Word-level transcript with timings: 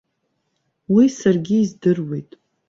Уи 0.93 1.05
саргьы 1.17 1.57
издыруеит. 1.63 2.31